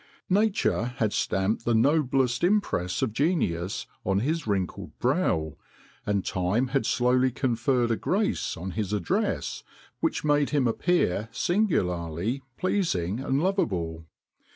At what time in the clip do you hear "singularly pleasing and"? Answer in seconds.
11.31-13.43